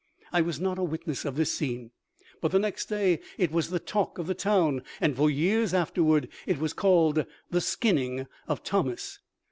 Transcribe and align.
I 0.33 0.41
was 0.41 0.59
not 0.59 0.79
a 0.79 0.83
witness 0.83 1.25
of 1.25 1.35
this 1.35 1.53
scene, 1.53 1.91
but 2.41 2.49
the 2.49 2.57
next 2.57 2.85
day 2.87 3.19
it 3.37 3.51
was 3.51 3.69
the 3.69 3.77
talk 3.77 4.17
of 4.17 4.25
the 4.25 4.33
town, 4.33 4.81
and 4.99 5.15
for 5.15 5.29
years 5.29 5.75
afterwards 5.75 6.25
it 6.47 6.57
was 6.57 6.73
called 6.73 7.23
the 7.51 7.61
"skinning" 7.61 8.25
of 8.47 8.63
Thomas. 8.63 9.19